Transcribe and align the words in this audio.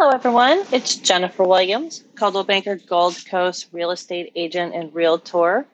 Hello, 0.00 0.10
everyone. 0.10 0.62
It's 0.70 0.94
Jennifer 0.94 1.42
Williams, 1.42 2.04
Coldwell 2.14 2.44
Banker 2.44 2.76
Gold 2.76 3.16
Coast 3.28 3.66
real 3.72 3.90
estate 3.90 4.30
agent 4.36 4.72
and 4.72 4.94
realtor, 4.94 5.66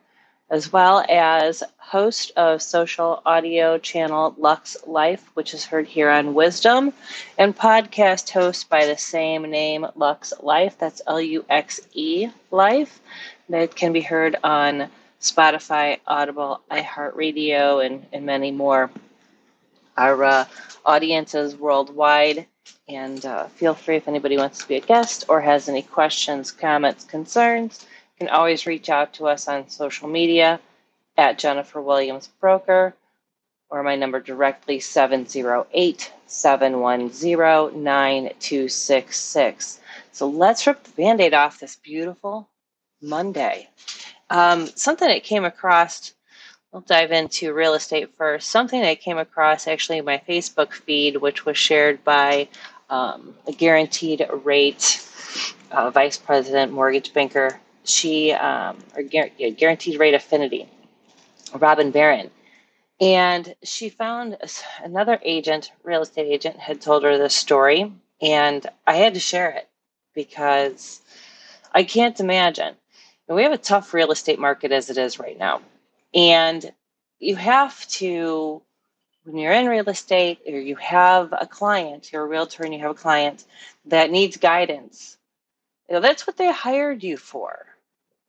as 0.49 0.73
well 0.73 1.05
as 1.11 1.63
host 1.77 2.33
of 2.35 2.63
social 2.63 3.21
audio 3.27 3.77
channel 3.77 4.35
Luxe 4.39 4.79
Life, 4.87 5.29
which 5.35 5.53
is 5.53 5.67
heard 5.67 5.87
here 5.87 6.09
on 6.09 6.33
Wisdom, 6.33 6.95
and 7.37 7.55
podcast 7.55 8.31
host 8.31 8.71
by 8.71 8.87
the 8.87 8.97
same 8.97 9.43
name, 9.43 9.87
Luxe 9.95 10.33
Life. 10.41 10.79
That's 10.79 11.03
L 11.07 11.21
U 11.21 11.45
X 11.51 11.83
E 11.93 12.31
Life. 12.51 13.03
That 13.51 13.77
can 13.77 13.93
be 13.93 14.01
heard 14.01 14.37
on 14.43 14.89
Spotify, 15.21 15.99
Audible, 16.07 16.63
iHeartRadio, 16.71 17.85
and, 17.85 18.07
and 18.11 18.25
many 18.25 18.53
more. 18.53 18.91
Our 19.99 20.25
uh, 20.25 20.45
audience 20.87 21.35
is 21.35 21.55
worldwide 21.55 22.47
and 22.89 23.25
uh, 23.25 23.47
feel 23.49 23.75
free 23.75 23.97
if 23.97 24.09
anybody 24.09 24.37
wants 24.37 24.59
to 24.61 24.69
be 24.69 24.77
a 24.77 24.81
guest 24.81 25.25
or 25.29 25.41
has 25.41 25.69
any 25.69 25.83
questions, 25.83 26.51
comments, 26.51 27.05
concerns, 27.05 27.87
you 28.19 28.27
can 28.27 28.35
always 28.35 28.67
reach 28.67 28.89
out 28.89 29.13
to 29.15 29.27
us 29.27 29.49
on 29.49 29.69
social 29.69 30.09
media 30.09 30.61
at 31.17 31.39
Jennifer 31.39 31.81
Williams 31.81 32.29
Broker 32.41 32.95
or 33.71 33.83
my 33.83 33.97
number 33.97 34.21
directly 34.21 34.79
708 34.79 36.13
710 36.27 37.83
9266. 37.83 39.81
So 40.13 40.29
let's 40.29 40.67
rip 40.67 40.83
the 40.85 40.91
band 40.91 41.21
aid 41.21 41.35
off 41.35 41.59
this 41.59 41.77
beautiful 41.77 42.49
Monday. 43.03 43.69
Um, 44.31 44.67
something 44.69 45.09
that 45.09 45.25
came 45.25 45.45
across 45.45 46.15
I'll 46.75 46.81
dive 46.81 47.13
into 47.13 47.55
real 47.55 47.75
estate 47.75 48.17
first. 48.17 48.51
Something 48.51 48.83
I 48.83 48.97
came 48.97 49.17
across 49.17 49.69
actually 49.69 49.99
in 49.99 50.05
my 50.05 50.21
Facebook 50.29 50.73
feed, 50.73 51.19
which 51.19 51.47
was 51.47 51.57
shared 51.57 52.03
by 52.03 52.49
um, 52.91 53.37
a 53.47 53.53
guaranteed 53.53 54.27
rate 54.43 55.01
uh, 55.71 55.91
vice 55.91 56.19
president, 56.19 56.73
mortgage 56.73 57.15
banker. 57.15 57.61
She, 57.85 58.33
um, 58.33 58.79
or 58.97 59.03
guaranteed 59.05 60.01
rate 60.01 60.15
affinity, 60.15 60.69
Robin 61.55 61.93
Barron. 61.93 62.31
And 63.01 63.55
she 63.63 63.89
found 63.89 64.37
another 64.83 65.21
agent, 65.23 65.71
real 65.85 66.03
estate 66.03 66.27
agent, 66.27 66.59
had 66.59 66.81
told 66.81 67.05
her 67.05 67.19
this 67.19 67.37
story. 67.37 67.93
And 68.21 68.67
I 68.85 68.97
had 68.97 69.15
to 69.15 69.21
share 69.21 69.51
it 69.51 69.69
because 70.13 71.03
I 71.73 71.85
can't 71.85 72.19
imagine. 72.19 72.75
And 73.29 73.37
we 73.37 73.45
have 73.45 73.53
a 73.53 73.59
tough 73.59 73.95
real 73.95 74.11
estate 74.11 74.41
market 74.41 74.73
as 74.73 74.91
it 74.91 74.99
is 74.99 75.21
right 75.21 75.39
now. 75.39 75.61
And 76.15 76.73
you 77.19 77.37
have 77.37 77.87
to 77.89 78.63
when 79.25 79.39
you're 79.39 79.53
in 79.53 79.67
real 79.67 79.89
estate 79.89 80.41
or 80.47 80.61
you 80.61 80.77
have 80.77 81.33
a 81.33 81.47
client, 81.47 82.13
you're 82.13 82.25
a 82.25 82.29
realtor 82.29 82.63
and 82.63 82.75
you 82.75 82.81
have 82.81 82.91
a 82.91 82.95
client 82.95 83.45
that 83.87 84.11
needs 84.11 84.37
guidance, 84.37 85.17
you 85.89 85.95
know, 85.95 86.01
that's 86.01 86.27
what 86.27 86.37
they 86.37 86.53
hired 86.53 87.03
you 87.03 87.17
for. 87.17 87.67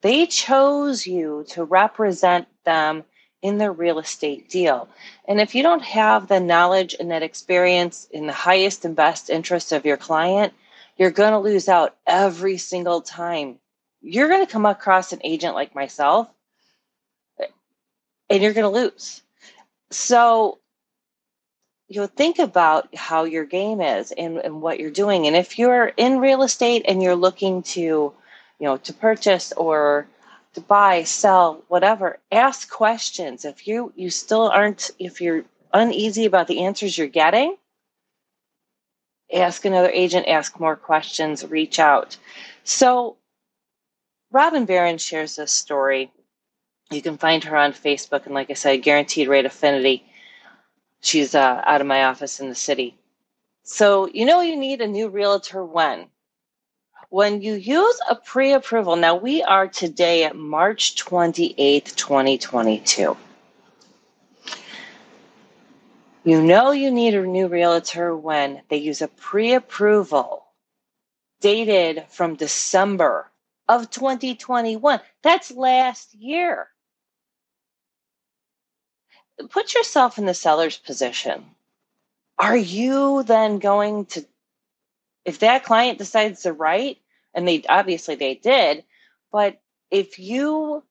They 0.02 0.26
chose 0.26 1.06
you 1.06 1.46
to 1.50 1.64
represent 1.64 2.48
them 2.64 3.04
in 3.42 3.58
their 3.58 3.72
real 3.72 4.00
estate 4.00 4.50
deal. 4.50 4.88
And 5.28 5.40
if 5.42 5.54
you 5.54 5.64
don't 5.64 5.84
have 5.84 6.28
the 6.28 6.40
knowledge 6.40 6.96
and 7.00 7.12
that 7.12 7.24
experience 7.24 8.08
in 8.12 8.26
the 8.26 8.34
highest 8.34 8.86
and 8.86 8.96
best 8.96 9.30
interest 9.30 9.72
of 9.72 9.86
your 9.86 9.98
client, 9.98 10.54
you're 10.98 11.12
going 11.12 11.32
to 11.32 11.40
lose 11.40 11.68
out 11.68 11.96
every 12.08 12.58
single 12.58 13.02
time. 13.02 13.60
You're 14.02 14.30
going 14.30 14.46
to 14.46 14.52
come 14.52 14.66
across 14.66 15.12
an 15.12 15.20
agent 15.24 15.56
like 15.56 15.76
myself 15.76 16.30
and 18.30 18.42
you're 18.42 18.54
going 18.54 18.72
to 18.72 18.80
lose. 18.80 19.22
So 19.92 20.60
you 21.88 22.02
know 22.02 22.08
think 22.08 22.40
about 22.40 22.94
how 22.96 23.24
your 23.26 23.46
game 23.46 23.82
is 23.82 24.12
and, 24.12 24.38
and 24.38 24.62
what 24.62 24.80
you're 24.80 24.92
doing. 24.92 25.28
And 25.28 25.36
if 25.36 25.60
you're 25.60 25.88
in 25.98 26.20
real 26.20 26.42
estate 26.42 26.86
and 26.88 27.02
you're 27.02 27.16
looking 27.16 27.62
to 27.64 27.82
you 27.82 28.14
know 28.60 28.78
to 28.78 28.94
purchase 28.94 29.52
or 29.54 30.08
to 30.54 30.62
buy 30.62 31.04
sell 31.04 31.64
whatever 31.68 32.18
ask 32.32 32.70
questions. 32.70 33.46
If 33.46 33.68
you 33.68 33.94
you 33.96 34.10
still 34.10 34.50
aren't 34.50 34.92
if 35.00 35.22
you're 35.22 35.44
uneasy 35.74 36.26
about 36.26 36.48
the 36.48 36.64
answers 36.64 36.98
you're 36.98 37.08
getting 37.08 37.58
ask 39.34 39.66
another 39.66 39.90
agent 39.90 40.28
ask 40.28 40.60
more 40.60 40.76
questions 40.76 41.46
reach 41.46 41.80
out. 41.80 42.18
So 42.64 43.18
robin 44.32 44.66
barron 44.66 44.98
shares 44.98 45.36
this 45.36 45.52
story 45.52 46.12
you 46.96 47.02
can 47.02 47.18
find 47.18 47.44
her 47.44 47.56
on 47.58 47.74
facebook 47.74 48.26
and 48.26 48.34
like 48.34 48.50
i 48.50 48.54
said 48.54 48.78
guaranteed 48.78 49.28
rate 49.28 49.46
affinity 49.46 50.04
She's 51.06 51.36
uh, 51.36 51.62
out 51.64 51.82
of 51.82 51.88
my 51.88 52.06
office 52.06 52.40
in 52.40 52.50
the 52.50 52.56
city. 52.56 52.98
So, 53.62 54.08
you 54.08 54.26
know, 54.26 54.42
you 54.42 54.58
need 54.58 54.82
a 54.82 54.88
new 54.88 55.08
realtor 55.08 55.64
when? 55.64 56.08
When 57.10 57.44
you 57.44 57.54
use 57.54 58.00
a 58.10 58.16
pre 58.16 58.54
approval. 58.54 58.96
Now, 58.96 59.16
we 59.16 59.44
are 59.44 59.68
today 59.68 60.24
at 60.24 60.36
March 60.36 60.96
28th, 60.96 61.96
2022. 61.96 63.16
You 66.24 66.42
know 66.42 66.72
you 66.72 66.90
need 66.90 67.14
a 67.14 67.22
new 67.22 67.48
realtor 67.48 68.18
when 68.18 68.64
they 68.70 68.78
use 68.78 69.04
a 69.04 69.08
pre 69.08 69.54
approval 69.54 70.44
dated 71.40 72.06
from 72.10 72.36
December 72.36 73.30
of 73.70 73.92
2021. 73.92 75.02
That's 75.22 75.52
last 75.52 76.16
year 76.16 76.68
put 79.50 79.74
yourself 79.74 80.18
in 80.18 80.26
the 80.26 80.34
seller's 80.34 80.78
position. 80.78 81.46
Are 82.38 82.58
you 82.58 83.24
then 83.24 83.60
going 83.60 84.06
to, 84.08 84.26
if 85.24 85.40
that 85.40 85.64
client 85.64 85.98
decides 85.98 86.44
to 86.44 86.54
write, 86.54 86.98
and 87.34 87.48
they 87.48 87.64
obviously 87.68 88.16
they 88.16 88.36
did, 88.36 88.84
but 89.32 89.60
if 89.92 90.20
you 90.20 90.84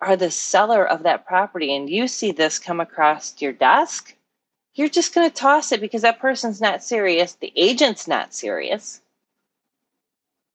are 0.00 0.16
the 0.16 0.30
seller 0.30 0.86
of 0.86 1.02
that 1.02 1.26
property 1.26 1.74
and 1.74 1.90
you 1.90 2.08
see 2.08 2.32
this 2.32 2.58
come 2.58 2.80
across 2.80 3.40
your 3.40 3.52
desk, 3.52 4.14
you're 4.74 4.88
just 4.88 5.14
going 5.14 5.28
to 5.28 5.34
toss 5.34 5.72
it 5.72 5.80
because 5.80 6.02
that 6.02 6.20
person's 6.20 6.60
not 6.60 6.82
serious. 6.82 7.34
The 7.34 7.52
agent's 7.56 8.08
not 8.08 8.32
serious. 8.32 9.00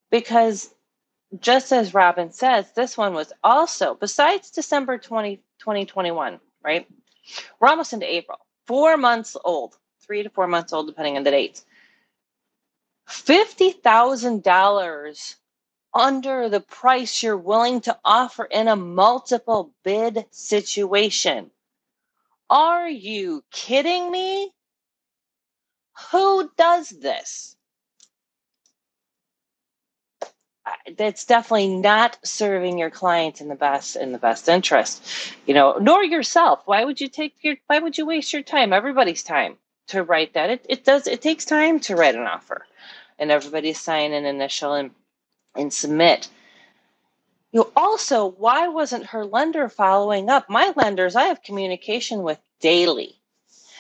Because 0.10 0.74
just 1.40 1.72
as 1.72 1.94
Robin 1.94 2.32
says, 2.32 2.72
this 2.74 2.98
one 2.98 3.14
was 3.14 3.34
also, 3.44 3.94
besides 3.96 4.50
December 4.50 4.98
20, 4.98 5.38
2021, 5.60 6.40
right? 6.66 6.88
We're 7.60 7.70
almost 7.70 7.94
into 7.94 8.12
April. 8.14 8.40
Four 8.68 8.98
months 8.98 9.38
old, 9.46 9.78
three 10.06 10.24
to 10.24 10.30
four 10.32 10.48
months 10.48 10.74
old, 10.74 10.88
depending 10.88 11.16
on 11.18 11.24
the 11.24 11.32
dates. 11.32 11.64
$50,000 13.10 15.36
under 15.94 16.50
the 16.50 16.60
price 16.62 17.22
you're 17.24 17.38
willing 17.38 17.82
to 17.82 17.98
offer 18.06 18.46
in 18.46 18.68
a 18.68 18.76
multiple 18.76 19.72
bid 19.84 20.26
situation. 20.32 21.50
Are 22.50 22.90
you 22.90 23.44
kidding 23.52 24.12
me? 24.12 24.52
Who 26.12 26.50
does 26.58 26.90
this? 26.90 27.56
That's 30.98 31.26
definitely 31.26 31.76
not 31.76 32.18
serving 32.24 32.78
your 32.78 32.90
client 32.90 33.42
in 33.42 33.48
the 33.48 33.56
best 33.56 33.96
in 33.96 34.12
the 34.12 34.18
best 34.18 34.48
interest 34.50 35.06
you 35.46 35.54
know 35.54 35.78
nor 35.80 36.04
yourself. 36.04 36.62
Why 36.66 36.84
would 36.84 37.02
you 37.02 37.08
take 37.08 37.36
your 37.42 37.56
why 37.68 37.80
would 37.80 37.98
you 37.98 38.06
waste 38.06 38.34
your 38.34 38.42
time 38.42 38.74
everybody's 38.74 39.24
time 39.24 39.58
to 39.88 40.04
write 40.04 40.34
that? 40.34 40.50
It, 40.50 40.66
it 40.68 40.84
does 40.84 41.08
it 41.08 41.22
takes 41.22 41.46
time 41.46 41.80
to 41.82 41.96
write 41.96 42.16
an 42.16 42.26
offer 42.26 42.66
and 43.20 43.32
everybody 43.32 43.74
sign 43.74 44.14
an 44.14 44.26
initial 44.26 44.74
and 44.74 44.92
and 45.56 45.72
submit. 45.72 46.30
You 47.52 47.62
know, 47.62 47.72
also 47.76 48.28
why 48.28 48.68
wasn't 48.68 49.08
her 49.08 49.26
lender 49.26 49.70
following 49.70 50.30
up? 50.30 50.50
My 50.50 50.74
lenders 50.76 51.16
i 51.16 51.26
have 51.26 51.44
communication 51.44 52.24
with 52.24 52.40
daily. 52.60 53.16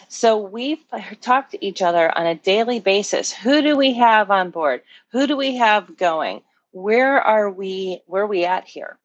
So 0.07 0.37
we've 0.37 0.83
talked 1.19 1.51
to 1.51 1.65
each 1.65 1.81
other 1.81 2.15
on 2.15 2.27
a 2.27 2.35
daily 2.35 2.79
basis. 2.79 3.33
Who 3.33 3.61
do 3.63 3.75
we 3.75 3.93
have 3.93 4.29
on 4.29 4.51
board? 4.51 4.81
Who 5.11 5.25
do 5.25 5.35
we 5.35 5.55
have 5.55 5.97
going 5.97 6.41
where 6.75 7.21
are 7.21 7.49
we 7.49 8.01
where 8.05 8.23
are 8.23 8.27
we 8.27 8.43
at 8.43 8.65
here? 8.65 8.97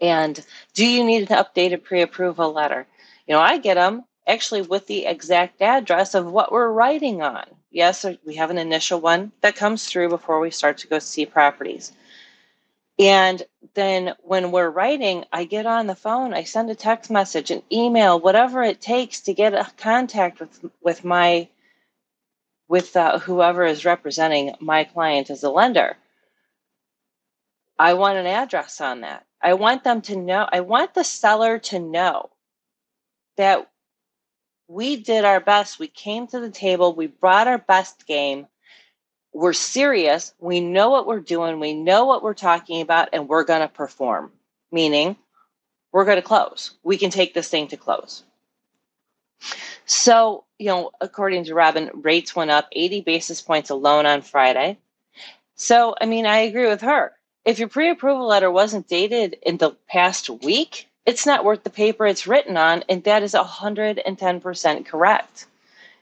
And 0.00 0.42
do 0.72 0.86
you 0.86 1.04
need 1.04 1.30
an 1.30 1.36
updated 1.36 1.84
pre-approval 1.84 2.50
letter? 2.52 2.86
You 3.26 3.34
know 3.34 3.40
i 3.40 3.58
get 3.58 3.74
them 3.74 4.04
actually 4.26 4.62
with 4.62 4.86
the 4.86 5.04
exact 5.04 5.60
address 5.60 6.14
of 6.14 6.24
what 6.24 6.50
we're 6.50 6.72
writing 6.72 7.20
on. 7.20 7.44
Yes 7.70 8.06
we 8.24 8.36
have 8.36 8.48
an 8.48 8.56
initial 8.56 9.00
one 9.00 9.32
that 9.42 9.54
comes 9.54 9.84
through 9.84 10.08
before 10.08 10.40
we 10.40 10.50
start 10.50 10.78
to 10.78 10.86
go 10.88 10.98
see 10.98 11.26
properties. 11.26 11.92
And 12.98 13.42
then 13.74 14.14
when 14.20 14.50
we're 14.50 14.70
writing 14.70 15.26
i 15.34 15.44
get 15.44 15.66
on 15.66 15.86
the 15.86 15.94
phone 15.94 16.32
i 16.32 16.44
send 16.44 16.70
a 16.70 16.74
text 16.74 17.10
message 17.10 17.50
an 17.50 17.62
email 17.70 18.18
whatever 18.18 18.62
it 18.62 18.80
takes 18.80 19.20
to 19.20 19.34
get 19.34 19.52
a 19.52 19.70
contact 19.76 20.40
with 20.40 20.64
with 20.80 21.04
my 21.04 21.48
with 22.66 22.96
uh, 22.96 23.18
whoever 23.18 23.64
is 23.66 23.84
representing 23.84 24.54
my 24.58 24.84
client 24.84 25.28
as 25.28 25.42
a 25.42 25.50
lender 25.50 25.98
I 27.78 27.94
want 27.94 28.18
an 28.18 28.26
address 28.26 28.80
on 28.80 29.02
that. 29.02 29.26
I 29.42 29.54
want 29.54 29.84
them 29.84 30.00
to 30.02 30.16
know, 30.16 30.48
I 30.50 30.60
want 30.60 30.94
the 30.94 31.04
seller 31.04 31.58
to 31.58 31.78
know 31.78 32.30
that 33.36 33.70
we 34.68 34.96
did 34.96 35.24
our 35.24 35.40
best. 35.40 35.78
We 35.78 35.88
came 35.88 36.26
to 36.28 36.40
the 36.40 36.50
table, 36.50 36.94
we 36.94 37.06
brought 37.06 37.48
our 37.48 37.58
best 37.58 38.06
game. 38.06 38.46
we're 39.32 39.52
serious. 39.52 40.32
We 40.38 40.60
know 40.60 40.88
what 40.88 41.06
we're 41.06 41.20
doing. 41.20 41.60
We 41.60 41.74
know 41.74 42.06
what 42.06 42.22
we're 42.22 42.34
talking 42.34 42.80
about, 42.80 43.10
and 43.12 43.28
we're 43.28 43.44
going 43.44 43.60
to 43.60 43.68
perform. 43.68 44.32
Meaning, 44.72 45.16
we're 45.92 46.06
going 46.06 46.16
to 46.16 46.22
close. 46.22 46.72
We 46.82 46.96
can 46.96 47.10
take 47.10 47.34
this 47.34 47.48
thing 47.48 47.68
to 47.68 47.76
close. 47.76 48.24
So, 49.84 50.44
you 50.58 50.66
know, 50.66 50.90
according 51.00 51.44
to 51.44 51.54
Robin, 51.54 51.90
rates 51.94 52.34
went 52.34 52.50
up 52.50 52.68
80 52.72 53.02
basis 53.02 53.42
points 53.42 53.70
alone 53.70 54.06
on 54.06 54.22
Friday. 54.22 54.78
So, 55.54 55.94
I 56.00 56.06
mean, 56.06 56.26
I 56.26 56.38
agree 56.38 56.66
with 56.66 56.80
her. 56.80 57.12
If 57.46 57.60
your 57.60 57.68
pre 57.68 57.90
approval 57.90 58.26
letter 58.26 58.50
wasn't 58.50 58.88
dated 58.88 59.38
in 59.40 59.58
the 59.58 59.70
past 59.88 60.28
week, 60.28 60.88
it's 61.06 61.26
not 61.26 61.44
worth 61.44 61.62
the 61.62 61.70
paper 61.70 62.04
it's 62.04 62.26
written 62.26 62.56
on, 62.56 62.82
and 62.88 63.04
that 63.04 63.22
is 63.22 63.34
110% 63.34 64.86
correct. 64.86 65.46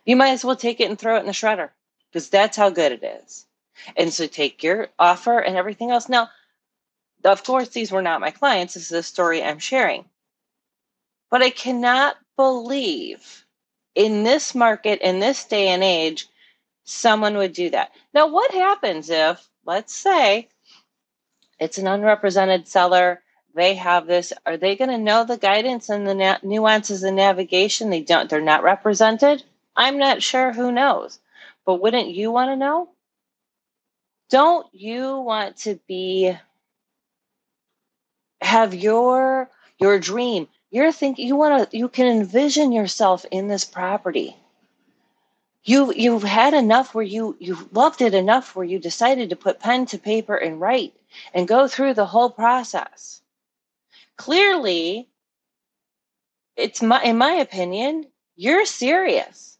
You 0.06 0.16
might 0.16 0.30
as 0.30 0.42
well 0.42 0.56
take 0.56 0.80
it 0.80 0.88
and 0.88 0.98
throw 0.98 1.16
it 1.16 1.20
in 1.20 1.26
the 1.26 1.32
shredder 1.32 1.68
because 2.10 2.30
that's 2.30 2.56
how 2.56 2.70
good 2.70 2.92
it 2.92 3.04
is. 3.04 3.44
And 3.94 4.10
so 4.10 4.26
take 4.26 4.62
your 4.62 4.88
offer 4.98 5.38
and 5.38 5.54
everything 5.54 5.90
else. 5.90 6.08
Now, 6.08 6.30
of 7.24 7.44
course, 7.44 7.68
these 7.68 7.92
were 7.92 8.00
not 8.02 8.22
my 8.22 8.30
clients. 8.30 8.72
This 8.72 8.90
is 8.90 8.92
a 8.92 9.02
story 9.02 9.42
I'm 9.42 9.58
sharing. 9.58 10.06
But 11.30 11.42
I 11.42 11.50
cannot 11.50 12.16
believe 12.36 13.44
in 13.94 14.22
this 14.22 14.54
market, 14.54 15.02
in 15.02 15.18
this 15.18 15.44
day 15.44 15.68
and 15.68 15.84
age, 15.84 16.26
someone 16.84 17.36
would 17.36 17.52
do 17.52 17.68
that. 17.70 17.92
Now, 18.14 18.28
what 18.28 18.50
happens 18.50 19.10
if, 19.10 19.46
let's 19.66 19.94
say, 19.94 20.48
it's 21.64 21.78
an 21.78 21.86
unrepresented 21.88 22.68
seller? 22.68 23.22
They 23.54 23.74
have 23.76 24.06
this. 24.06 24.32
Are 24.46 24.56
they 24.58 24.76
going 24.76 24.90
to 24.90 24.98
know 24.98 25.24
the 25.24 25.38
guidance 25.38 25.88
and 25.88 26.06
the 26.06 26.14
na- 26.14 26.38
nuances 26.42 27.02
and 27.02 27.16
navigation? 27.16 27.90
They 27.90 28.02
don't. 28.02 28.30
They're 28.30 28.40
not 28.40 28.62
represented. 28.62 29.44
I'm 29.76 29.98
not 29.98 30.22
sure. 30.22 30.52
Who 30.52 30.72
knows? 30.72 31.20
But 31.66 31.80
wouldn't 31.80 32.10
you 32.10 32.30
want 32.32 32.50
to 32.50 32.56
know? 32.56 32.90
Don't 34.30 34.66
you 34.72 35.18
want 35.20 35.58
to 35.58 35.80
be 35.88 36.36
have 38.42 38.74
your 38.74 39.50
your 39.78 39.98
dream 39.98 40.48
you're 40.70 40.92
thinking 40.92 41.26
you 41.26 41.36
want 41.36 41.70
to 41.70 41.78
you 41.78 41.88
can 41.88 42.06
envision 42.06 42.72
yourself 42.72 43.24
in 43.30 43.48
this 43.48 43.64
property 43.64 44.36
you 45.64 45.92
you've 45.94 46.22
had 46.22 46.54
enough 46.54 46.94
where 46.94 47.04
you 47.04 47.36
you 47.40 47.68
loved 47.72 48.02
it 48.02 48.14
enough 48.14 48.54
where 48.54 48.66
you 48.66 48.78
decided 48.78 49.30
to 49.30 49.36
put 49.36 49.60
pen 49.60 49.86
to 49.86 49.98
paper 49.98 50.36
and 50.36 50.60
write 50.60 50.94
and 51.32 51.48
go 51.48 51.66
through 51.66 51.94
the 51.94 52.06
whole 52.06 52.30
process. 52.30 53.22
Clearly 54.16 55.08
it's 56.56 56.82
my 56.82 57.02
in 57.02 57.18
my 57.18 57.32
opinion 57.32 58.06
you're 58.36 58.66
serious. 58.66 59.58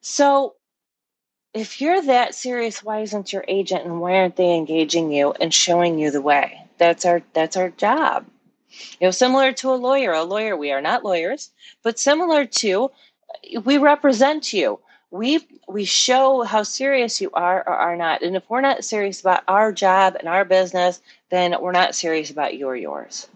So 0.00 0.54
if 1.52 1.80
you're 1.80 2.02
that 2.02 2.34
serious 2.34 2.82
why 2.82 3.00
isn't 3.00 3.32
your 3.34 3.44
agent 3.48 3.84
and 3.84 4.00
why 4.00 4.14
aren't 4.14 4.36
they 4.36 4.56
engaging 4.56 5.12
you 5.12 5.32
and 5.40 5.52
showing 5.52 5.98
you 5.98 6.10
the 6.10 6.22
way? 6.22 6.62
That's 6.78 7.04
our 7.04 7.22
that's 7.34 7.56
our 7.56 7.68
job. 7.68 8.24
You 8.98 9.08
know 9.08 9.10
similar 9.10 9.52
to 9.52 9.72
a 9.72 9.74
lawyer 9.74 10.12
a 10.12 10.22
lawyer 10.24 10.56
we 10.56 10.72
are 10.72 10.80
not 10.80 11.04
lawyers 11.04 11.50
but 11.82 11.98
similar 11.98 12.46
to 12.46 12.90
we 13.64 13.78
represent 13.78 14.52
you 14.52 14.78
we 15.10 15.46
we 15.68 15.84
show 15.84 16.42
how 16.42 16.62
serious 16.62 17.20
you 17.20 17.30
are 17.32 17.60
or 17.66 17.74
are 17.74 17.96
not 17.96 18.22
and 18.22 18.36
if 18.36 18.48
we're 18.48 18.60
not 18.60 18.84
serious 18.84 19.20
about 19.20 19.42
our 19.48 19.72
job 19.72 20.16
and 20.18 20.28
our 20.28 20.44
business 20.44 21.00
then 21.30 21.54
we're 21.60 21.72
not 21.72 21.94
serious 21.94 22.30
about 22.30 22.56
you 22.56 22.66
or 22.66 22.76
yours 22.76 23.28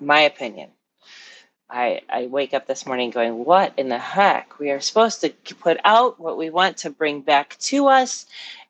my 0.00 0.20
opinion 0.20 0.70
I, 1.72 2.02
I 2.10 2.26
wake 2.26 2.52
up 2.52 2.66
this 2.66 2.84
morning 2.84 3.10
going, 3.10 3.44
What 3.44 3.72
in 3.78 3.88
the 3.88 3.98
heck? 3.98 4.58
We 4.58 4.70
are 4.70 4.80
supposed 4.80 5.22
to 5.22 5.30
put 5.54 5.78
out 5.84 6.20
what 6.20 6.36
we 6.36 6.50
want 6.50 6.76
to 6.78 6.90
bring 6.90 7.22
back 7.22 7.56
to 7.60 7.88
us. 7.88 8.26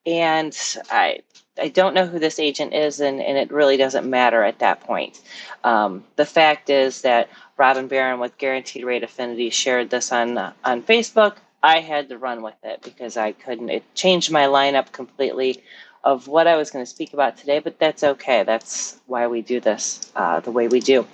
And 0.07 0.57
I, 0.89 1.21
I 1.61 1.69
don't 1.69 1.95
know 1.95 2.07
who 2.07 2.21
this 2.21 2.39
agent 2.39 2.75
is, 2.75 3.01
and, 3.01 3.21
and 3.21 3.37
it 3.37 3.51
really 3.51 3.77
doesn't 3.77 4.09
matter 4.09 4.43
at 4.45 4.61
that 4.61 4.81
point. 4.81 5.21
Um, 5.65 6.05
the 6.17 6.25
fact 6.25 6.71
is 6.71 7.03
that 7.03 7.29
Robin 7.63 7.87
Barron 7.87 8.19
with 8.19 8.39
Guaranteed 8.39 8.85
Rate 8.85 9.05
Affinity 9.05 9.49
shared 9.51 9.89
this 9.89 10.11
on 10.11 10.37
on 10.37 10.83
Facebook. 10.83 11.37
I 11.63 11.79
had 11.79 12.09
to 12.09 12.19
run 12.19 12.43
with 12.43 12.57
it 12.65 12.83
because 12.83 13.17
I 13.17 13.31
couldn't. 13.31 13.71
It 13.71 13.85
changed 13.95 14.33
my 14.33 14.47
lineup 14.47 14.91
completely 14.91 15.63
of 16.03 16.27
what 16.27 16.49
I 16.49 16.57
was 16.57 16.73
going 16.73 16.85
to 16.85 16.91
speak 16.91 17.13
about 17.13 17.37
today, 17.37 17.61
but 17.61 17.79
that's 17.79 18.03
okay. 18.03 18.43
That's 18.43 18.99
why 19.07 19.29
we 19.29 19.43
do 19.43 19.61
this 19.61 20.11
uh, 20.17 20.41
the 20.41 20.51
way 20.51 20.67
we 20.67 20.81
do. 20.81 21.07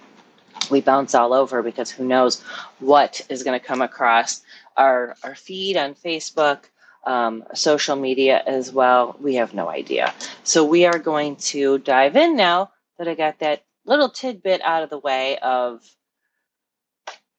We 0.71 0.81
bounce 0.81 1.15
all 1.15 1.35
over 1.35 1.63
because 1.63 1.91
who 1.91 2.07
knows 2.07 2.41
what 2.79 3.21
is 3.29 3.43
going 3.43 3.61
to 3.61 3.67
come 3.67 3.83
across 3.83 4.41
our 4.75 5.17
our 5.23 5.35
feed 5.35 5.77
on 5.77 5.95
Facebook 5.95 6.61
um, 7.05 7.45
social 7.53 7.95
media 7.95 8.43
as 8.47 8.73
well. 8.73 9.19
We 9.21 9.35
have 9.35 9.53
no 9.53 9.69
idea. 9.69 10.15
So 10.45 10.65
we 10.65 10.87
are 10.87 10.99
going 10.99 11.37
to 11.53 11.77
dive 11.77 12.17
in 12.17 12.37
now 12.37 12.71
that 12.97 13.07
I 13.07 13.15
got 13.15 13.39
that 13.41 13.65
little 13.85 14.09
tidbit 14.09 14.63
out 14.63 14.83
of 14.83 14.89
the 14.89 14.99
way 14.99 15.39
of 15.41 15.83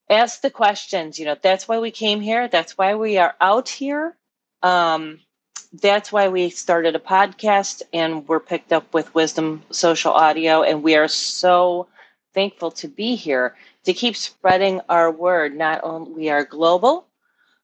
ask 0.09 0.41
the 0.41 0.50
questions. 0.50 1.19
You 1.19 1.25
know, 1.25 1.38
that's 1.41 1.67
why 1.67 1.79
we 1.79 1.91
came 1.91 2.21
here. 2.21 2.47
That's 2.47 2.77
why 2.77 2.95
we 2.95 3.17
are 3.17 3.35
out 3.39 3.69
here. 3.69 4.15
Um, 4.63 5.19
that's 5.73 6.11
why 6.11 6.29
we 6.29 6.50
started 6.50 6.95
a 6.95 7.00
podcast 7.00 7.83
and 7.94 8.27
we're 8.27 8.39
picked 8.39 8.73
up 8.73 8.94
with 8.94 9.13
Wisdom 9.13 9.63
Social 9.71 10.11
Audio. 10.11 10.63
And 10.63 10.83
we 10.83 10.95
are 10.95 11.07
so 11.07 11.88
thankful 12.33 12.71
to 12.71 12.88
be 12.88 13.15
here 13.15 13.56
to 13.83 13.94
keep 13.94 14.15
spreading 14.15 14.81
our 14.89 15.11
word. 15.11 15.56
Not 15.56 15.81
only 15.83 16.11
we 16.11 16.29
are 16.29 16.44
global, 16.44 17.07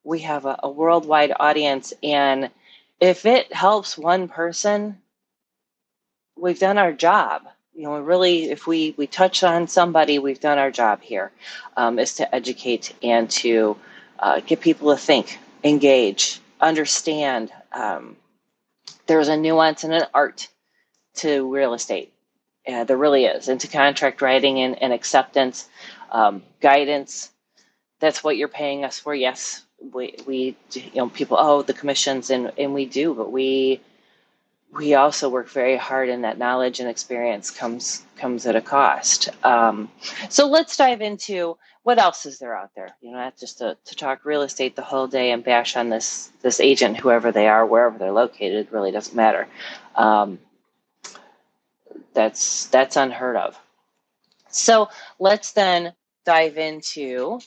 we 0.03 0.19
have 0.19 0.45
a, 0.45 0.59
a 0.63 0.69
worldwide 0.69 1.33
audience 1.39 1.93
and 2.03 2.51
if 2.99 3.25
it 3.25 3.51
helps 3.51 3.97
one 3.97 4.27
person 4.27 4.97
we've 6.37 6.59
done 6.59 6.77
our 6.77 6.93
job 6.93 7.43
you 7.75 7.83
know 7.83 7.99
really 7.99 8.49
if 8.51 8.67
we 8.67 8.95
we 8.97 9.07
touch 9.07 9.43
on 9.43 9.67
somebody 9.67 10.19
we've 10.19 10.39
done 10.39 10.57
our 10.57 10.71
job 10.71 11.01
here 11.01 11.31
um, 11.77 11.99
is 11.99 12.15
to 12.15 12.35
educate 12.35 12.93
and 13.03 13.29
to 13.29 13.77
uh, 14.19 14.39
get 14.41 14.61
people 14.61 14.91
to 14.91 14.97
think 14.97 15.39
engage 15.63 16.39
understand 16.61 17.51
um, 17.73 18.15
there's 19.07 19.27
a 19.27 19.37
nuance 19.37 19.83
and 19.83 19.93
an 19.93 20.03
art 20.13 20.47
to 21.15 21.51
real 21.53 21.73
estate. 21.73 22.11
There 22.67 22.97
really 22.97 23.25
is. 23.25 23.47
And 23.47 23.59
to 23.61 23.67
contract 23.67 24.21
writing 24.21 24.59
and, 24.59 24.81
and 24.81 24.91
acceptance 24.91 25.69
um, 26.11 26.43
guidance 26.61 27.31
that's 27.99 28.23
what 28.23 28.37
you're 28.37 28.47
paying 28.49 28.83
us 28.83 28.99
for. 28.99 29.13
Yes 29.15 29.65
we 29.93 30.15
we 30.25 30.55
you 30.73 30.91
know 30.95 31.09
people 31.09 31.37
oh 31.39 31.61
the 31.61 31.73
commissions 31.73 32.29
and 32.29 32.51
and 32.57 32.73
we 32.73 32.85
do 32.85 33.13
but 33.13 33.31
we 33.31 33.81
we 34.75 34.93
also 34.93 35.29
work 35.29 35.49
very 35.49 35.77
hard 35.77 36.09
and 36.09 36.23
that 36.23 36.37
knowledge 36.37 36.79
and 36.79 36.89
experience 36.89 37.49
comes 37.49 38.03
comes 38.17 38.45
at 38.45 38.55
a 38.55 38.61
cost. 38.61 39.29
Um, 39.43 39.89
so 40.29 40.47
let's 40.47 40.77
dive 40.77 41.01
into 41.01 41.57
what 41.83 41.99
else 41.99 42.25
is 42.25 42.39
there 42.39 42.55
out 42.55 42.71
there? 42.75 42.89
You 43.01 43.11
know 43.11 43.17
not 43.17 43.37
just 43.37 43.59
to, 43.59 43.77
to 43.85 43.95
talk 43.95 44.25
real 44.25 44.41
estate 44.41 44.75
the 44.75 44.81
whole 44.81 45.07
day 45.07 45.31
and 45.31 45.43
bash 45.43 45.75
on 45.75 45.89
this 45.89 46.29
this 46.41 46.59
agent 46.59 46.97
whoever 46.97 47.31
they 47.31 47.47
are 47.47 47.65
wherever 47.65 47.97
they're 47.97 48.11
located 48.11 48.67
really 48.71 48.91
doesn't 48.91 49.15
matter. 49.15 49.47
Um, 49.95 50.39
that's 52.13 52.65
that's 52.67 52.95
unheard 52.95 53.37
of. 53.37 53.57
So 54.49 54.89
let's 55.19 55.51
then 55.51 55.93
dive 56.25 56.57
into 56.57 57.39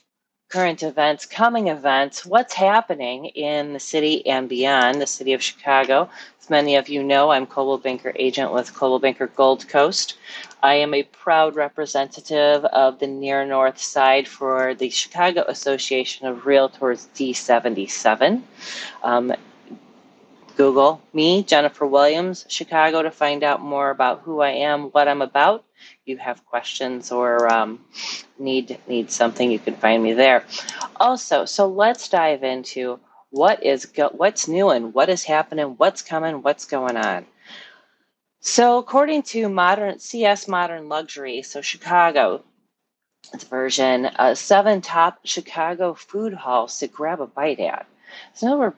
current 0.49 0.83
events, 0.83 1.27
coming 1.27 1.69
events, 1.69 2.25
what's 2.25 2.55
happening 2.55 3.27
in 3.27 3.75
the 3.75 3.81
city 3.81 4.27
and 4.27 4.49
beyond 4.49 5.01
the 5.01 5.07
city 5.07 5.35
of 5.35 5.43
Chicago. 5.43 6.09
As 6.41 6.49
many 6.49 6.77
of 6.77 6.89
you 6.89 7.03
know, 7.03 7.31
I'm 7.31 7.47
Coldwell 7.47 7.79
Banker 7.79 8.13
agent 8.17 8.53
with 8.53 8.75
Coldwell 8.75 8.99
Banker 8.99 9.27
Gold 9.27 9.69
Coast. 9.69 10.15
I 10.63 10.75
am 10.75 10.95
a 10.95 11.03
proud 11.03 11.55
representative 11.55 12.65
of 12.65 12.99
the 12.99 13.07
near 13.07 13.45
north 13.45 13.79
side 13.79 14.27
for 14.27 14.75
the 14.75 14.89
Chicago 14.89 15.45
Association 15.47 16.27
of 16.27 16.45
Realtors 16.45 17.09
D77. 17.15 18.41
Um, 19.03 19.35
Google 20.59 21.01
me, 21.15 21.45
Jennifer 21.45 21.87
Williams, 21.87 22.45
Chicago, 22.49 23.03
to 23.03 23.13
find 23.13 23.45
out 23.45 23.63
more 23.63 23.91
about 23.91 24.23
who 24.23 24.41
I 24.41 24.51
am, 24.51 24.87
what 24.87 25.09
I'm 25.09 25.23
about. 25.23 25.65
You 26.05 26.19
have 26.19 26.45
questions 26.45 27.13
or 27.13 27.51
um, 27.51 27.85
need 28.41 28.79
need 28.89 29.13
something, 29.13 29.53
you 29.53 29.61
can 29.61 29.77
find 29.77 30.03
me 30.03 30.15
there. 30.15 30.45
Also, 30.97 31.45
so 31.45 31.69
let's 31.69 32.09
dive 32.09 32.43
into 32.43 32.99
what 33.31 33.63
is 33.65 33.87
go- 33.87 34.11
what's 34.13 34.49
new 34.49 34.71
and 34.71 34.93
what 34.93 35.09
is 35.09 35.23
happening, 35.23 35.77
what's 35.79 36.03
coming, 36.03 36.43
what's 36.43 36.67
going 36.67 36.97
on. 36.97 37.25
So, 38.41 38.79
according 38.79 39.23
to 39.35 39.49
modern 39.49 40.01
CS 40.01 40.49
Modern 40.49 40.89
Luxury, 40.89 41.43
so 41.43 41.61
Chicago, 41.61 42.43
its 43.33 43.45
version, 43.45 44.07
uh, 44.07 44.35
seven 44.35 44.81
top 44.81 45.21
Chicago 45.25 45.95
food 45.95 46.35
halls 46.35 46.79
to 46.81 46.89
grab 46.89 47.21
a 47.21 47.29
bite 47.29 47.61
at. 47.61 47.87
So 48.35 48.59
we're 48.59 48.75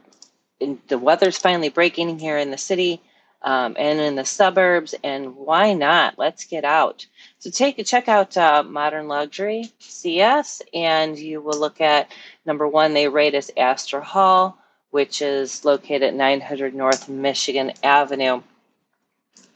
the 0.88 0.98
weather's 0.98 1.38
finally 1.38 1.68
breaking 1.68 2.18
here 2.18 2.38
in 2.38 2.50
the 2.50 2.58
city 2.58 3.00
um, 3.42 3.74
and 3.78 4.00
in 4.00 4.16
the 4.16 4.24
suburbs, 4.24 4.94
and 5.02 5.34
why 5.36 5.72
not? 5.72 6.18
Let's 6.18 6.44
get 6.44 6.64
out. 6.64 7.06
So 7.38 7.50
take 7.50 7.78
a 7.78 7.84
check 7.84 8.08
out 8.08 8.36
uh, 8.36 8.62
Modern 8.62 9.08
Luxury 9.08 9.72
CS, 9.78 10.60
and 10.74 11.18
you 11.18 11.40
will 11.40 11.58
look 11.58 11.80
at 11.80 12.10
number 12.44 12.68
one. 12.68 12.92
They 12.92 13.08
rate 13.08 13.34
as 13.34 13.50
Astor 13.56 14.00
Hall, 14.00 14.58
which 14.90 15.22
is 15.22 15.64
located 15.64 16.02
at 16.02 16.14
900 16.14 16.74
North 16.74 17.08
Michigan 17.08 17.72
Avenue. 17.82 18.42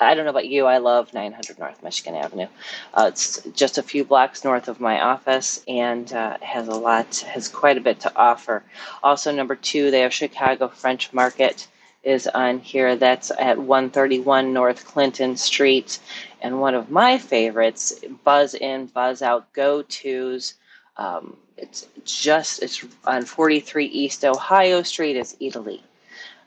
I 0.01 0.15
don't 0.15 0.25
know 0.25 0.31
about 0.31 0.49
you, 0.49 0.67
I 0.67 0.79
love 0.79 1.15
900 1.15 1.59
North 1.59 1.83
Michigan 1.83 2.15
Avenue. 2.15 2.49
Uh, 2.93 3.07
it's 3.09 3.43
just 3.55 3.79
a 3.79 3.83
few 3.83 4.05
blocks 4.05 4.45
north 4.45 4.69
of 4.69 4.81
my 4.81 5.01
office 5.01 5.63
and 5.69 6.13
uh, 6.13 6.39
has 6.41 6.69
a 6.69 6.75
lot, 6.75 7.17
has 7.19 7.49
quite 7.49 7.79
a 7.79 7.81
bit 7.81 8.01
to 8.01 8.13
offer. 8.17 8.63
Also, 9.03 9.33
number 9.33 9.55
two, 9.55 9.91
they 9.91 10.01
have 10.01 10.13
Chicago 10.13 10.69
French 10.69 11.13
Market 11.13 11.69
is 12.05 12.27
on 12.27 12.59
here. 12.59 12.97
That's 12.97 13.31
at 13.39 13.59
131 13.59 14.53
North 14.53 14.85
Clinton 14.85 15.37
Street. 15.37 15.99
And 16.43 16.61
one 16.61 16.75
of 16.75 16.91
my 16.91 17.19
favorites, 17.19 17.95
Buzz 18.23 18.55
In, 18.55 18.87
Buzz 18.87 19.23
Out 19.23 19.53
Go 19.53 19.83
Tos. 19.83 20.55
Um, 20.97 21.37
it's 21.57 21.87
just, 22.05 22.63
it's 22.63 22.85
on 23.07 23.25
43 23.25 23.87
East 23.87 24.25
Ohio 24.25 24.83
Street. 24.83 25.17
It's 25.17 25.35
Eataly. 25.37 25.81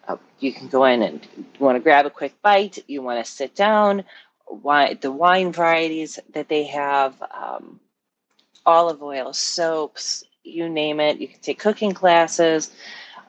Uh, 0.07 0.17
you 0.39 0.53
can 0.53 0.67
go 0.67 0.85
in 0.85 1.01
and 1.01 1.27
you 1.35 1.45
want 1.59 1.75
to 1.75 1.83
grab 1.83 2.05
a 2.05 2.09
quick 2.09 2.41
bite, 2.41 2.83
you 2.87 3.01
want 3.01 3.23
to 3.23 3.31
sit 3.31 3.55
down. 3.55 4.03
Wine, 4.49 4.97
the 5.01 5.11
wine 5.11 5.51
varieties 5.51 6.19
that 6.33 6.47
they 6.47 6.63
have, 6.65 7.21
um, 7.31 7.79
olive 8.65 9.03
oil, 9.03 9.33
soaps, 9.33 10.23
you 10.43 10.69
name 10.69 10.99
it. 10.99 11.19
You 11.19 11.27
can 11.27 11.39
take 11.41 11.59
cooking 11.59 11.93
classes. 11.93 12.71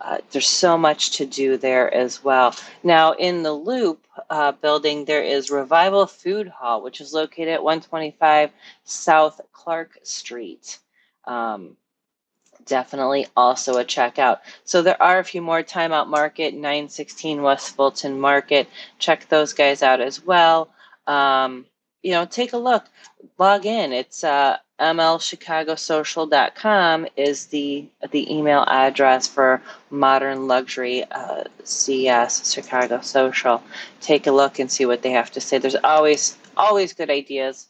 Uh, 0.01 0.19
there's 0.31 0.47
so 0.47 0.79
much 0.79 1.11
to 1.17 1.27
do 1.27 1.57
there 1.57 1.93
as 1.93 2.23
well. 2.23 2.55
Now, 2.85 3.13
in 3.13 3.43
the 3.43 3.53
Loop 3.53 4.07
uh, 4.31 4.53
building, 4.53 5.05
there 5.05 5.25
is 5.25 5.51
Revival 5.51 6.07
Food 6.07 6.49
Hall, 6.49 6.83
which 6.83 7.01
is 7.01 7.13
located 7.13 7.49
at 7.49 7.65
125 7.65 8.51
South 8.85 9.41
Clark 9.53 9.99
Street. 10.05 10.79
Um, 11.25 11.77
definitely 12.69 13.27
also 13.37 13.79
a 13.79 13.85
checkout. 13.85 14.39
So 14.65 14.83
there 14.83 15.01
are 15.03 15.19
a 15.19 15.25
few 15.25 15.43
more 15.43 15.63
Timeout 15.63 16.09
Market, 16.09 16.55
916 16.55 17.43
West 17.43 17.75
Fulton 17.75 18.21
Market. 18.21 18.69
Check 18.99 19.29
those 19.29 19.53
guys 19.53 19.83
out 19.83 20.01
as 20.01 20.25
well. 20.25 20.71
Um, 21.07 21.67
you 22.03 22.13
know, 22.13 22.27
take 22.27 22.53
a 22.53 22.59
look, 22.59 22.85
log 23.39 23.67
in. 23.67 23.93
It's 23.93 24.23
uh, 24.23 24.59
mlchicagosocial.com 24.81 27.07
is 27.17 27.47
the 27.47 27.89
the 28.13 28.33
email 28.33 28.65
address 28.69 29.27
for 29.27 29.61
Modern 29.91 30.47
Luxury 30.47 31.03
uh, 31.11 31.43
CS 31.65 32.53
Chicago 32.53 33.01
Social. 33.01 33.61
Take 34.01 34.29
a 34.29 34.33
look 34.33 34.61
and 34.61 34.71
see 34.71 34.87
what 34.87 35.03
they 35.03 35.11
have 35.11 35.33
to 35.33 35.41
say. 35.41 35.59
There's 35.59 35.75
always 35.75 36.37
always 36.57 36.93
good 36.93 37.11
ideas 37.11 37.67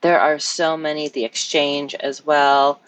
there 0.00 0.20
are 0.20 0.38
so 0.38 0.76
many, 0.76 1.08
the 1.08 1.24
exchange 1.24 1.94
as 1.94 2.24
well. 2.24 2.80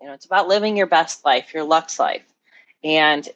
You 0.00 0.08
know, 0.08 0.12
it's 0.12 0.26
about 0.26 0.48
living 0.48 0.76
your 0.76 0.86
best 0.86 1.24
life, 1.24 1.54
your 1.54 1.64
Luxe 1.64 1.98
life, 1.98 2.22
and 2.84 3.26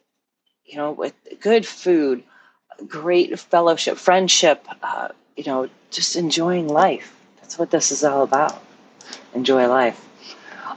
you 0.71 0.77
know, 0.77 0.93
with 0.93 1.15
good 1.41 1.67
food, 1.67 2.23
great 2.87 3.39
fellowship, 3.39 3.99
friendship. 3.99 4.67
Uh, 4.83 5.09
you 5.37 5.45
know, 5.45 5.69
just 5.91 6.17
enjoying 6.17 6.69
life 6.69 7.17
that's 7.51 7.59
what 7.59 7.73
this 7.73 7.91
is 7.91 8.05
all 8.05 8.23
about. 8.23 8.63
Enjoy 9.35 9.67
life. 9.67 10.09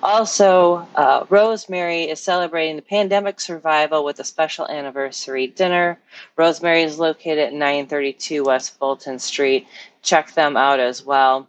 Also, 0.01 0.88
uh, 0.95 1.23
Rosemary 1.29 2.05
is 2.09 2.19
celebrating 2.19 2.77
the 2.77 2.81
pandemic 2.81 3.39
survival 3.39 4.03
with 4.03 4.19
a 4.19 4.23
special 4.23 4.67
anniversary 4.67 5.45
dinner. 5.45 6.00
Rosemary 6.35 6.81
is 6.81 6.97
located 6.97 7.38
at 7.38 7.53
932 7.53 8.43
West 8.45 8.75
Fulton 8.79 9.19
Street. 9.19 9.67
Check 10.01 10.33
them 10.33 10.57
out 10.57 10.79
as 10.79 11.05
well. 11.05 11.47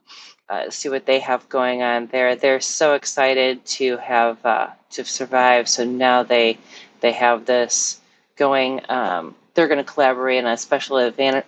Uh, 0.51 0.69
see 0.69 0.91
what 0.91 1.07
they 1.07 1.21
have 1.21 1.49
going 1.49 1.81
on 1.81 2.09
there. 2.09 2.37
They're 2.37 2.61
so 2.61 2.93
excited 2.93 3.65
to 3.65 3.97
have 3.97 4.45
uh, 4.45 4.67
to 4.91 5.07
survive. 5.07 5.71
So 5.71 5.87
now 5.87 6.23
they 6.23 6.59
they 7.01 7.13
have 7.13 7.47
this 7.47 7.99
going. 8.37 8.81
Um, 8.89 9.35
they're 9.55 9.69
going 9.69 9.85
to 9.85 9.85
collaborate 9.85 10.45
on 10.45 10.51
a 10.51 10.57
special 10.57 10.99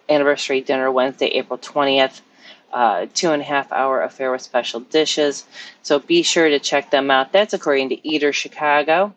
anniversary 0.09 0.61
dinner 0.61 0.91
Wednesday, 0.93 1.27
April 1.27 1.59
20th 1.59 2.21
uh, 2.77 3.07
two 3.15 3.31
and 3.31 3.41
a 3.41 3.45
half 3.45 3.73
hour 3.73 4.03
affair 4.03 4.31
with 4.31 4.43
special 4.43 4.81
dishes. 4.81 5.45
So 5.83 5.99
be 5.99 6.23
sure 6.23 6.49
to 6.49 6.59
check 6.59 6.91
them 6.91 7.11
out. 7.11 7.33
That's 7.33 7.55
according 7.55 7.89
to 7.91 8.07
Eater 8.07 8.35
Chicago, 8.35 9.15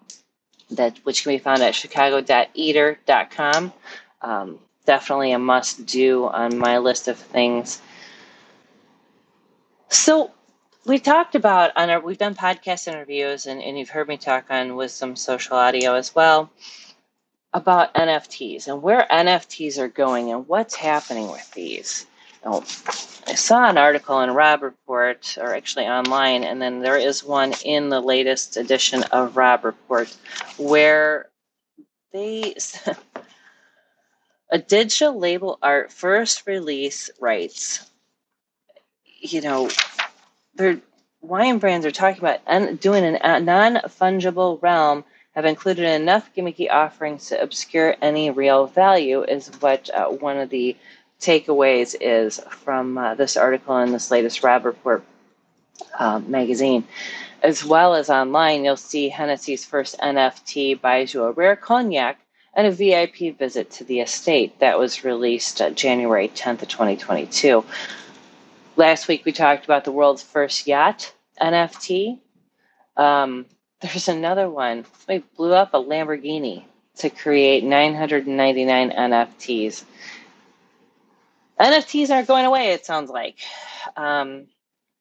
that 0.72 0.98
which 1.04 1.24
can 1.24 1.34
be 1.34 1.40
found 1.40 1.62
at 1.62 1.76
chicago.eater.com. 1.76 3.74
Um, 4.22 4.60
definitely 4.86 5.34
a 5.34 5.40
must 5.40 5.86
do 5.86 6.26
on 6.28 6.58
my 6.58 6.78
list 6.78 7.10
of 7.10 7.18
things. 7.18 7.82
So 9.90 10.32
we 10.86 11.00
talked 11.00 11.36
about 11.36 11.72
on 11.76 11.90
our 11.90 12.00
we've 12.00 12.18
done 12.18 12.36
podcast 12.36 12.88
interviews 12.88 13.46
and, 13.46 13.62
and 13.62 13.78
you've 13.78 13.90
heard 13.90 14.08
me 14.08 14.16
talk 14.16 14.46
on 14.50 14.78
Wisdom 14.78 15.18
Social 15.18 15.58
Audio 15.58 15.96
as 15.96 16.16
well 16.16 16.50
about 17.54 17.94
NFTs 17.96 18.68
and 18.68 18.82
where 18.82 19.08
NFTs 19.10 19.78
are 19.80 19.88
going 19.88 20.32
and 20.32 20.48
what's 20.48 20.76
happening 20.76 21.30
with 21.30 21.52
these. 21.54 22.06
Oh, 22.44 22.64
I 23.28 23.36
saw 23.36 23.70
an 23.70 23.78
article 23.78 24.22
in 24.22 24.32
Robb 24.32 24.62
Report, 24.62 25.38
or 25.40 25.54
actually 25.54 25.86
online, 25.88 26.44
and 26.44 26.62
then 26.62 26.80
there 26.80 26.98
is 26.98 27.24
one 27.24 27.54
in 27.66 27.90
the 27.90 28.00
latest 28.00 28.56
edition 28.56 29.04
of 29.12 29.36
Robb 29.36 29.66
Report 29.66 30.16
where 30.58 31.30
they 32.14 32.56
a 34.52 34.58
digital 34.58 35.18
label 35.18 35.60
art 35.62 35.92
first 35.92 36.48
release 36.48 37.10
rights. 37.20 37.90
You 39.22 39.42
know, 39.42 39.70
their 40.56 40.80
wine 41.22 41.58
brands 41.58 41.86
are 41.86 41.92
talking 41.92 42.20
about 42.20 42.80
doing 42.80 43.04
a 43.22 43.40
non 43.40 43.76
fungible 43.88 44.62
realm 44.62 45.04
have 45.40 45.46
included 45.46 45.86
enough 45.86 46.30
gimmicky 46.36 46.70
offerings 46.70 47.30
to 47.30 47.42
obscure 47.42 47.96
any 48.02 48.30
real 48.30 48.68
value, 48.68 49.24
is 49.24 49.48
what 49.62 49.90
uh, 49.92 50.08
one 50.10 50.38
of 50.38 50.50
the 50.50 50.76
takeaways 51.22 51.96
is 52.02 52.42
from 52.50 52.98
uh, 52.98 53.16
this 53.16 53.38
article 53.38 53.78
in 53.78 53.94
this 53.94 54.12
latest 54.12 54.44
Robb 54.44 54.66
Report 54.66 55.02
uh, 55.98 56.20
magazine. 56.20 56.84
As 57.42 57.64
well 57.64 57.96
as 57.96 58.10
online, 58.10 58.66
you'll 58.66 58.76
see 58.76 59.08
Hennessy's 59.08 59.64
first 59.64 59.98
NFT 60.00 60.82
buys 60.82 61.14
you 61.14 61.24
a 61.24 61.32
rare 61.32 61.56
cognac 61.56 62.20
and 62.54 62.68
a 62.68 62.72
VIP 62.72 63.38
visit 63.38 63.72
to 63.72 63.86
the 63.86 64.02
estate 64.02 64.60
that 64.60 64.78
was 64.78 65.06
released 65.06 65.62
uh, 65.62 65.70
January 65.70 66.28
10th 66.28 66.64
of 66.64 66.68
2022. 66.68 67.64
Last 68.76 69.08
week 69.08 69.24
we 69.24 69.32
talked 69.32 69.64
about 69.64 69.86
the 69.86 69.94
world's 69.94 70.22
first 70.22 70.68
yacht 70.68 71.14
NFT. 71.42 72.20
Um, 72.98 73.46
there's 73.82 74.08
another 74.08 74.50
one. 74.50 74.86
They 75.08 75.20
blew 75.20 75.54
up 75.54 75.74
a 75.74 75.78
Lamborghini 75.78 76.66
to 76.98 77.10
create 77.10 77.64
999 77.64 78.92
NFTs 78.92 79.84
NFTs 81.60 82.10
aren't 82.10 82.28
going 82.28 82.46
away. 82.46 82.70
It 82.70 82.86
sounds 82.86 83.10
like, 83.10 83.38
um, 83.98 84.46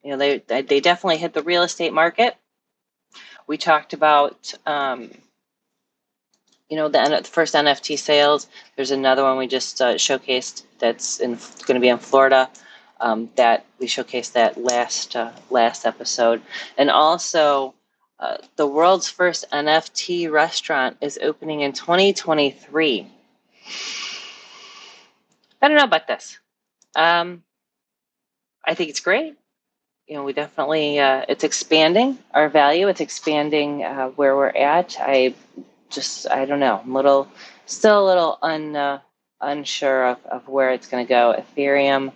you 0.03 0.11
know, 0.11 0.17
they 0.17 0.39
they 0.39 0.81
definitely 0.81 1.19
hit 1.19 1.33
the 1.33 1.43
real 1.43 1.63
estate 1.63 1.93
market. 1.93 2.37
We 3.47 3.57
talked 3.57 3.93
about, 3.93 4.53
um, 4.67 5.11
you 6.69 6.77
know, 6.77 6.89
the, 6.89 7.21
the, 7.23 7.29
first 7.29 7.55
NFT 7.55 7.99
sales. 7.99 8.49
There's 8.77 8.91
another 8.91 9.23
one 9.23 9.39
we 9.39 9.47
just 9.47 9.81
uh, 9.81 9.95
showcased 9.95 10.65
that's 10.79 11.19
going 11.19 11.37
to 11.37 11.81
be 11.81 11.89
in 11.89 11.99
Florida. 11.99 12.51
Um, 13.01 13.31
that 13.37 13.65
we 13.79 13.87
showcased 13.87 14.33
that 14.33 14.61
last 14.61 15.15
uh, 15.15 15.31
last 15.51 15.87
episode, 15.87 16.43
and 16.77 16.91
also 16.91 17.75
uh, 18.21 18.39
the 18.57 18.67
world's 18.67 19.09
first 19.09 19.45
NFT 19.53 20.31
restaurant 20.31 20.97
is 21.01 21.19
opening 21.23 21.61
in 21.61 21.73
2023. 21.73 23.07
I 25.61 25.69
don't 25.69 25.77
know 25.77 25.85
about 25.85 26.09
this. 26.09 26.39
Um, 26.97 27.43
I 28.65 28.75
think 28.75 28.91
it's 28.91 29.01
great. 29.01 29.37
You 30.07 30.15
know, 30.15 30.25
we 30.25 30.33
definitely 30.33 30.99
uh, 30.99 31.27
it's 31.29 31.45
expanding 31.45 32.19
our 32.33 32.49
value. 32.49 32.89
It's 32.89 33.01
expanding 33.01 33.85
uh, 33.85 34.09
where 34.11 34.35
we're 34.35 34.49
at. 34.49 34.97
I 34.99 35.35
just 35.91 36.29
I 36.31 36.45
don't 36.45 36.61
know. 36.61 36.81
I'm 36.83 36.95
little 36.95 37.29
still 37.67 38.05
a 38.05 38.07
little 38.07 38.39
un 38.43 38.75
uh, 38.75 39.01
unsure 39.41 40.09
of, 40.09 40.27
of 40.27 40.49
where 40.49 40.71
it's 40.71 40.89
going 40.89 41.05
to 41.05 41.09
go. 41.09 41.35
Ethereum. 41.39 42.13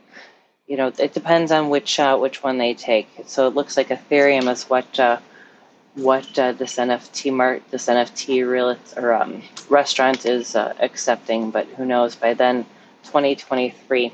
You 0.67 0.79
know, 0.79 0.93
it 0.99 1.13
depends 1.13 1.53
on 1.53 1.69
which 1.69 2.01
uh, 2.01 2.17
which 2.17 2.43
one 2.43 2.59
they 2.59 2.75
take. 2.75 3.09
So 3.27 3.47
it 3.47 3.55
looks 3.55 3.77
like 3.77 3.89
Ethereum 3.89 4.51
is 4.51 4.65
what 4.65 4.99
uh, 4.99 5.19
what 5.95 6.39
uh, 6.39 6.53
this 6.53 6.77
NFT 6.77 7.33
mart, 7.33 7.63
this 7.71 7.87
NFT 7.87 8.49
real 8.49 8.77
or 8.97 9.13
um, 9.13 9.43
restaurant 9.69 10.25
is 10.25 10.57
uh, 10.57 10.75
accepting, 10.81 11.51
but 11.51 11.67
who 11.67 11.85
knows? 11.85 12.15
By 12.15 12.35
then, 12.35 12.65
2023 13.05 14.13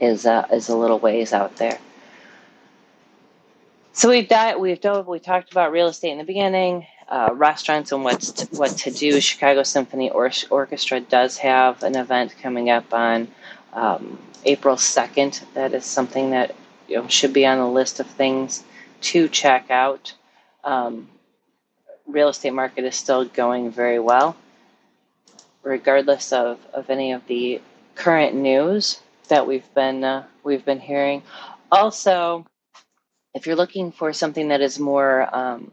is 0.00 0.26
uh, 0.26 0.46
is 0.52 0.68
a 0.68 0.76
little 0.76 0.98
ways 0.98 1.32
out 1.32 1.56
there. 1.56 1.78
So 3.92 4.08
we've 4.08 4.28
done, 4.28 4.60
we've 4.60 4.80
dove, 4.80 5.08
we 5.08 5.18
talked 5.18 5.50
about 5.50 5.72
real 5.72 5.88
estate 5.88 6.12
in 6.12 6.18
the 6.18 6.24
beginning, 6.24 6.86
uh, 7.08 7.30
restaurants 7.32 7.90
and 7.90 8.04
what's 8.04 8.42
what 8.50 8.70
to 8.78 8.90
do. 8.90 9.20
Chicago 9.20 9.64
Symphony 9.64 10.10
or- 10.10 10.30
Orchestra 10.48 11.00
does 11.00 11.38
have 11.38 11.82
an 11.82 11.96
event 11.96 12.34
coming 12.40 12.70
up 12.70 12.94
on 12.94 13.28
um, 13.72 14.18
April 14.44 14.76
2nd. 14.76 15.42
That 15.54 15.74
is 15.74 15.84
something 15.84 16.30
that 16.30 16.54
you 16.88 16.96
know, 16.96 17.08
should 17.08 17.32
be 17.32 17.44
on 17.44 17.58
the 17.58 17.66
list 17.68 17.98
of 17.98 18.06
things 18.06 18.62
to 19.02 19.28
check 19.28 19.70
out. 19.70 20.14
Um, 20.64 21.08
real 22.06 22.28
estate 22.28 22.52
market 22.52 22.84
is 22.84 22.96
still 22.96 23.24
going 23.24 23.70
very 23.70 23.98
well, 23.98 24.36
regardless 25.62 26.32
of, 26.32 26.58
of 26.72 26.90
any 26.90 27.12
of 27.12 27.26
the 27.26 27.60
current 27.94 28.34
news 28.34 29.00
that 29.28 29.46
we've 29.46 29.74
been 29.74 30.02
uh, 30.04 30.24
we've 30.42 30.64
been 30.64 30.80
hearing. 30.80 31.22
Also, 31.70 32.46
if 33.34 33.46
you're 33.46 33.56
looking 33.56 33.92
for 33.92 34.12
something 34.12 34.48
that 34.48 34.60
is 34.60 34.78
more 34.78 35.34
um, 35.34 35.70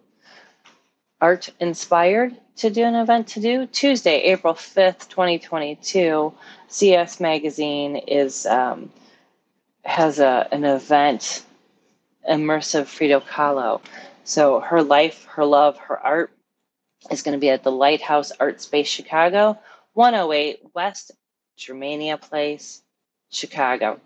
art 1.19 1.49
inspired 1.59 2.35
to 2.57 2.69
do 2.69 2.83
an 2.83 2.95
event 2.95 3.27
to 3.27 3.39
do, 3.39 3.65
Tuesday, 3.67 4.21
April 4.23 4.53
5th, 4.53 5.09
2022, 5.09 6.33
CS 6.67 7.19
Magazine 7.19 7.95
is 7.95 8.45
um, 8.45 8.91
has 9.83 10.19
a, 10.19 10.47
an 10.51 10.65
event, 10.65 11.43
Immersive 12.29 12.85
Frida 12.85 13.21
Kahlo. 13.21 13.81
So 14.27 14.59
her 14.59 14.83
life, 14.83 15.23
her 15.35 15.45
love, 15.45 15.77
her 15.77 15.97
art 15.97 16.31
is 17.09 17.21
going 17.21 17.31
to 17.31 17.39
be 17.39 17.49
at 17.49 17.63
the 17.63 17.71
Lighthouse 17.71 18.33
Art 18.41 18.59
Space 18.59 18.89
Chicago, 18.89 19.57
108 19.93 20.59
West 20.75 21.13
Germania 21.55 22.17
Place, 22.17 22.83
Chicago. 23.31 24.01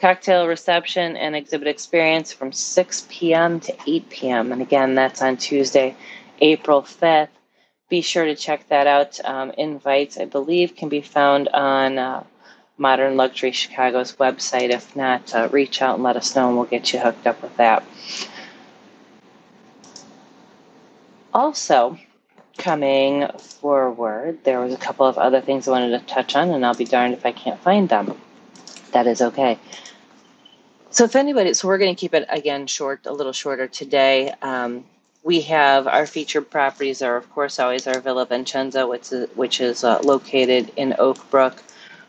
Cocktail 0.00 0.46
reception 0.46 1.18
and 1.18 1.36
exhibit 1.36 1.68
experience 1.68 2.32
from 2.32 2.50
6 2.50 3.08
p.m. 3.10 3.60
to 3.60 3.76
8 3.86 4.08
p.m. 4.08 4.52
And 4.52 4.62
again, 4.62 4.94
that's 4.94 5.20
on 5.20 5.36
Tuesday, 5.36 5.94
April 6.40 6.80
5th. 6.80 7.28
Be 7.90 8.00
sure 8.00 8.24
to 8.24 8.34
check 8.34 8.66
that 8.70 8.86
out. 8.86 9.22
Um, 9.22 9.50
invites, 9.58 10.16
I 10.16 10.24
believe, 10.24 10.76
can 10.76 10.88
be 10.88 11.02
found 11.02 11.48
on 11.48 11.98
uh, 11.98 12.24
Modern 12.78 13.18
Luxury 13.18 13.52
Chicago's 13.52 14.16
website. 14.16 14.70
If 14.70 14.96
not, 14.96 15.34
uh, 15.34 15.50
reach 15.52 15.82
out 15.82 15.96
and 15.96 16.04
let 16.04 16.16
us 16.16 16.34
know, 16.34 16.48
and 16.48 16.56
we'll 16.56 16.64
get 16.64 16.94
you 16.94 17.00
hooked 17.00 17.26
up 17.26 17.42
with 17.42 17.54
that. 17.58 17.84
Also, 21.38 21.96
coming 22.56 23.28
forward, 23.38 24.42
there 24.42 24.58
was 24.58 24.74
a 24.74 24.76
couple 24.76 25.06
of 25.06 25.16
other 25.18 25.40
things 25.40 25.68
I 25.68 25.70
wanted 25.70 25.96
to 25.96 26.04
touch 26.04 26.34
on, 26.34 26.50
and 26.50 26.66
I'll 26.66 26.74
be 26.74 26.84
darned 26.84 27.14
if 27.14 27.24
I 27.24 27.30
can't 27.30 27.60
find 27.60 27.88
them 27.88 28.20
that 28.92 29.06
is 29.06 29.22
okay. 29.22 29.56
So 30.90 31.04
if 31.04 31.14
anybody, 31.14 31.54
so 31.54 31.68
we're 31.68 31.78
going 31.78 31.94
to 31.94 32.00
keep 32.00 32.12
it 32.12 32.26
again 32.28 32.66
short, 32.66 33.06
a 33.06 33.12
little 33.12 33.32
shorter 33.32 33.68
today. 33.68 34.32
Um, 34.42 34.84
we 35.22 35.42
have 35.42 35.86
our 35.86 36.06
featured 36.06 36.50
properties 36.50 37.02
are, 37.02 37.16
of 37.16 37.30
course, 37.30 37.60
always 37.60 37.86
our 37.86 38.00
Villa 38.00 38.26
Vincenzo, 38.26 38.88
which 38.88 39.12
is, 39.12 39.28
which 39.36 39.60
is 39.60 39.84
uh, 39.84 40.00
located 40.02 40.72
in 40.74 40.96
Oak 40.98 41.30
Brook. 41.30 41.62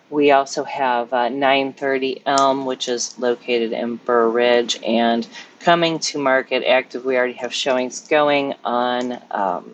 We 0.10 0.32
also 0.32 0.63
have 0.63 1.13
uh, 1.13 1.30
930 1.30 2.24
Elm, 2.26 2.65
which 2.65 2.88
is 2.88 3.20
located 3.20 3.74
in 3.74 3.98
Burr 3.98 4.28
Ridge, 4.28 4.80
and 4.84 5.28
coming 5.60 6.00
to 6.00 6.17
market 6.17 6.63
active. 6.67 7.06
We 7.06 7.17
already 7.17 7.34
have 7.34 7.54
showings 7.54 8.08
going 8.08 8.56
on 8.63 9.22
um, 9.32 9.72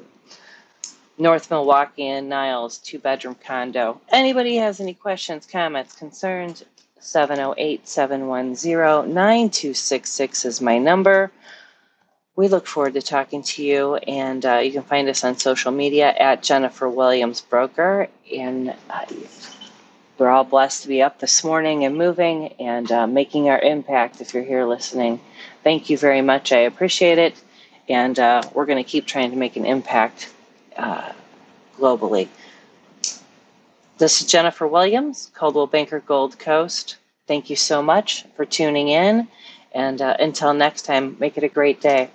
North 1.17 1.50
Milwaukee 1.50 2.08
and 2.08 2.28
Niles, 2.30 2.78
two 2.78 3.00
bedroom 3.00 3.36
condo. 3.36 4.02
Anybody 4.10 4.58
has 4.58 4.80
any 4.80 4.93
questions, 4.93 5.45
comments, 5.45 5.95
concerns, 5.95 6.63
708 7.00 7.88
710 7.88 9.13
9266 9.13 10.45
is 10.45 10.62
my 10.62 10.78
number. 10.78 11.32
We 12.36 12.50
look 12.50 12.67
forward 12.67 12.95
to 12.95 13.02
talking 13.02 13.43
to 13.43 13.63
you, 13.63 13.95
and 13.95 14.45
uh, 14.45 14.58
you 14.58 14.71
can 14.71 14.84
find 14.84 15.08
us 15.08 15.24
on 15.24 15.38
social 15.38 15.71
media 15.71 16.13
at 16.17 16.43
Jennifer 16.43 16.89
Williams 16.89 17.39
Broker. 17.39 18.10
And 18.36 18.76
uh, 18.89 19.06
we're 20.17 20.30
all 20.30 20.43
blessed 20.43 20.84
to 20.84 20.88
be 20.88 21.01
up 21.01 21.19
this 21.19 21.43
morning 21.43 21.84
and 21.84 21.97
moving 21.97 22.54
and 22.54 22.91
uh, 22.91 23.08
making 23.08 23.49
our 23.49 23.60
impact 23.60 24.21
if 24.21 24.34
you're 24.34 24.43
here 24.43 24.65
listening. 24.65 25.19
Thank 25.63 25.89
you 25.89 25.97
very 25.97 26.21
much. 26.21 26.51
I 26.51 26.60
appreciate 26.60 27.17
it. 27.17 27.41
And 27.89 28.17
uh, 28.17 28.43
we're 28.54 28.65
going 28.65 28.84
to 28.84 28.89
keep 28.89 29.06
trying 29.06 29.32
to 29.32 29.38
make 29.38 29.56
an 29.58 29.65
impact 29.65 30.32
uh, 30.78 31.12
globally. 31.78 32.30
This 33.97 34.21
is 34.21 34.28
Jennifer 34.28 34.67
Williams, 34.67 35.32
Coldwell 35.36 35.67
Banker 35.67 35.99
Gold 35.99 36.39
Coast. 36.39 36.97
Thank 37.28 37.49
you 37.49 37.56
so 37.56 37.82
much 37.82 38.25
for 38.36 38.45
tuning 38.45 38.89
in. 38.89 39.28
And 39.73 40.01
uh, 40.01 40.15
until 40.19 40.54
next 40.54 40.84
time, 40.84 41.17
make 41.19 41.38
it 41.38 41.43
a 41.43 41.49
great 41.49 41.82
day. 41.82 42.10